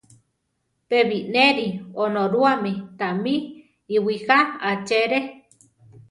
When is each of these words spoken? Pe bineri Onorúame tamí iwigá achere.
Pe 0.89 0.99
bineri 1.09 1.67
Onorúame 2.05 2.73
tamí 2.99 3.35
iwigá 3.95 4.39
achere. 4.69 5.19